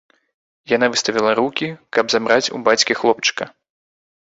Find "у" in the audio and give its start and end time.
2.59-2.65